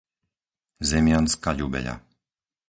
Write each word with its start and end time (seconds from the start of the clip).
Zemianska 0.89 1.49
Ľubeľa 1.59 1.95